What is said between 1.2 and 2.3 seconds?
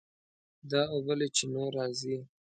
چینو راځي.